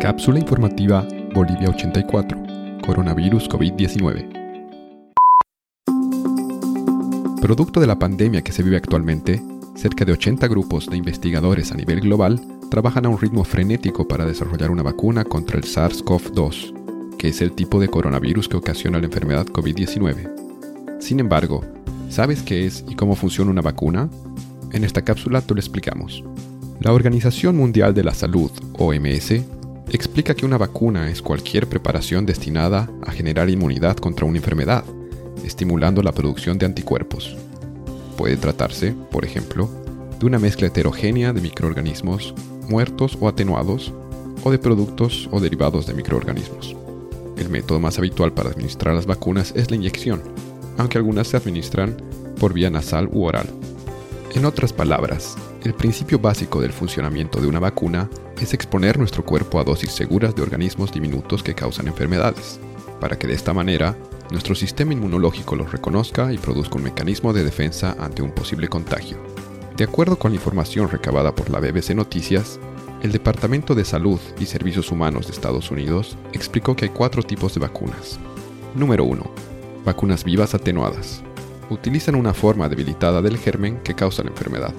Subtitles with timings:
[0.00, 2.38] Cápsula informativa Bolivia 84.
[2.86, 4.30] Coronavirus COVID-19.
[7.42, 9.42] Producto de la pandemia que se vive actualmente,
[9.76, 12.40] cerca de 80 grupos de investigadores a nivel global
[12.70, 17.52] trabajan a un ritmo frenético para desarrollar una vacuna contra el SARS-CoV-2, que es el
[17.52, 20.98] tipo de coronavirus que ocasiona la enfermedad COVID-19.
[20.98, 21.62] Sin embargo,
[22.08, 24.08] ¿sabes qué es y cómo funciona una vacuna?
[24.72, 26.24] En esta cápsula te lo explicamos.
[26.80, 29.59] La Organización Mundial de la Salud, OMS,
[29.90, 34.84] explica que una vacuna es cualquier preparación destinada a generar inmunidad contra una enfermedad,
[35.44, 37.36] estimulando la producción de anticuerpos.
[38.16, 39.68] Puede tratarse, por ejemplo,
[40.18, 42.34] de una mezcla heterogénea de microorganismos
[42.68, 43.92] muertos o atenuados,
[44.42, 46.76] o de productos o derivados de microorganismos.
[47.36, 50.22] El método más habitual para administrar las vacunas es la inyección,
[50.78, 51.96] aunque algunas se administran
[52.38, 53.48] por vía nasal u oral.
[54.34, 58.08] En otras palabras, el principio básico del funcionamiento de una vacuna
[58.40, 62.58] es exponer nuestro cuerpo a dosis seguras de organismos diminutos que causan enfermedades,
[63.00, 63.96] para que de esta manera
[64.30, 69.18] nuestro sistema inmunológico los reconozca y produzca un mecanismo de defensa ante un posible contagio.
[69.76, 72.58] De acuerdo con la información recabada por la BBC Noticias,
[73.02, 77.54] el Departamento de Salud y Servicios Humanos de Estados Unidos explicó que hay cuatro tipos
[77.54, 78.18] de vacunas.
[78.74, 79.22] Número 1.
[79.84, 81.22] Vacunas vivas atenuadas.
[81.70, 84.74] Utilizan una forma debilitada del germen que causa la enfermedad.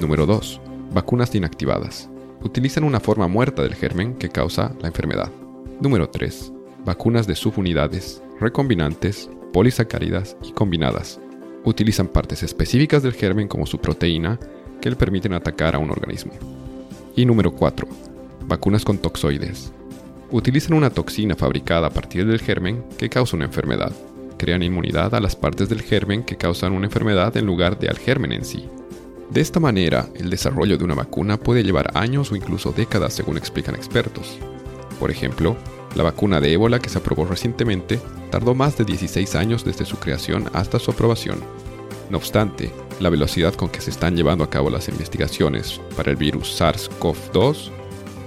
[0.00, 0.60] Número 2.
[0.92, 2.10] Vacunas inactivadas.
[2.44, 5.32] Utilizan una forma muerta del germen que causa la enfermedad.
[5.80, 6.52] Número 3.
[6.84, 11.18] Vacunas de subunidades, recombinantes, polisacáridas y combinadas.
[11.64, 14.38] Utilizan partes específicas del germen como su proteína
[14.82, 16.34] que le permiten atacar a un organismo.
[17.16, 17.88] Y número 4.
[18.46, 19.72] Vacunas con toxoides.
[20.30, 23.92] Utilizan una toxina fabricada a partir del germen que causa una enfermedad.
[24.36, 27.96] Crean inmunidad a las partes del germen que causan una enfermedad en lugar de al
[27.96, 28.68] germen en sí.
[29.34, 33.36] De esta manera, el desarrollo de una vacuna puede llevar años o incluso décadas según
[33.36, 34.38] explican expertos.
[35.00, 35.56] Por ejemplo,
[35.96, 37.98] la vacuna de ébola que se aprobó recientemente
[38.30, 41.40] tardó más de 16 años desde su creación hasta su aprobación.
[42.10, 42.70] No obstante,
[43.00, 47.70] la velocidad con que se están llevando a cabo las investigaciones para el virus SARS-CoV-2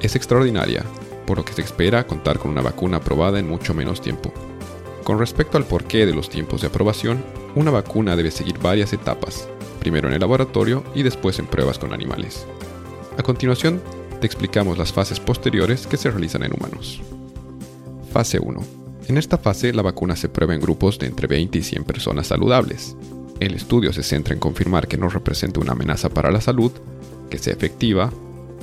[0.00, 0.86] es extraordinaria,
[1.26, 4.32] por lo que se espera contar con una vacuna aprobada en mucho menos tiempo.
[5.02, 7.22] Con respecto al porqué de los tiempos de aprobación,
[7.54, 9.50] una vacuna debe seguir varias etapas,
[9.84, 12.46] primero en el laboratorio y después en pruebas con animales.
[13.18, 13.82] A continuación,
[14.18, 17.02] te explicamos las fases posteriores que se realizan en humanos.
[18.10, 18.64] Fase 1.
[19.08, 22.28] En esta fase la vacuna se prueba en grupos de entre 20 y 100 personas
[22.28, 22.96] saludables.
[23.40, 26.72] El estudio se centra en confirmar que no representa una amenaza para la salud,
[27.28, 28.10] que sea efectiva,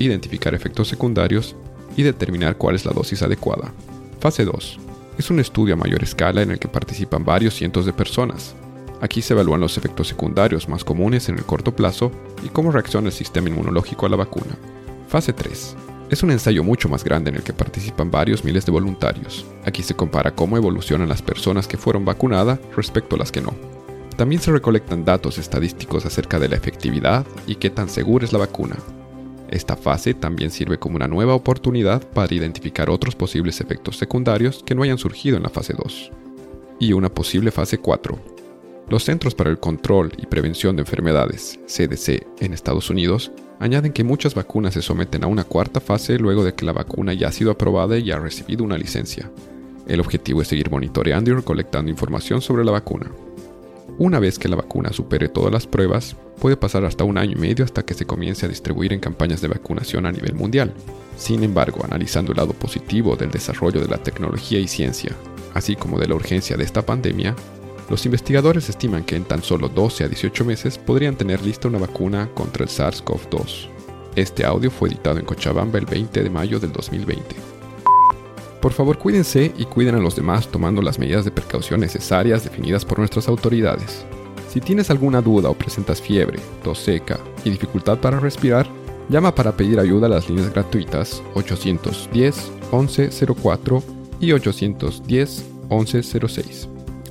[0.00, 1.54] identificar efectos secundarios
[1.96, 3.72] y determinar cuál es la dosis adecuada.
[4.18, 4.80] Fase 2.
[5.16, 8.56] Es un estudio a mayor escala en el que participan varios cientos de personas,
[9.04, 12.10] Aquí se evalúan los efectos secundarios más comunes en el corto plazo
[12.42, 14.56] y cómo reacciona el sistema inmunológico a la vacuna.
[15.08, 15.76] Fase 3.
[16.08, 19.44] Es un ensayo mucho más grande en el que participan varios miles de voluntarios.
[19.66, 23.52] Aquí se compara cómo evolucionan las personas que fueron vacunadas respecto a las que no.
[24.16, 28.38] También se recolectan datos estadísticos acerca de la efectividad y qué tan segura es la
[28.38, 28.76] vacuna.
[29.50, 34.74] Esta fase también sirve como una nueva oportunidad para identificar otros posibles efectos secundarios que
[34.74, 36.10] no hayan surgido en la fase 2.
[36.80, 38.33] Y una posible fase 4,
[38.88, 44.04] los Centros para el Control y Prevención de Enfermedades, CDC, en Estados Unidos, añaden que
[44.04, 47.32] muchas vacunas se someten a una cuarta fase luego de que la vacuna ya ha
[47.32, 49.30] sido aprobada y ha recibido una licencia.
[49.86, 53.10] El objetivo es seguir monitoreando y recolectando información sobre la vacuna.
[53.98, 57.40] Una vez que la vacuna supere todas las pruebas, puede pasar hasta un año y
[57.40, 60.74] medio hasta que se comience a distribuir en campañas de vacunación a nivel mundial.
[61.16, 65.12] Sin embargo, analizando el lado positivo del desarrollo de la tecnología y ciencia,
[65.54, 67.36] así como de la urgencia de esta pandemia,
[67.90, 71.78] los investigadores estiman que en tan solo 12 a 18 meses podrían tener lista una
[71.78, 73.68] vacuna contra el SARS-CoV-2.
[74.16, 77.34] Este audio fue editado en Cochabamba el 20 de mayo del 2020.
[78.60, 82.84] Por favor cuídense y cuiden a los demás tomando las medidas de precaución necesarias definidas
[82.84, 84.06] por nuestras autoridades.
[84.48, 88.66] Si tienes alguna duda o presentas fiebre, tos seca y dificultad para respirar,
[89.10, 93.82] llama para pedir ayuda a las líneas gratuitas 810 1104
[94.20, 96.73] y 810 1106.